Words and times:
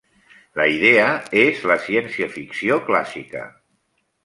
La 0.59 0.65
idea 0.75 1.03
és 1.43 1.61
la 1.73 1.77
ciència-ficció 1.85 2.81
clàssica. 2.91 3.47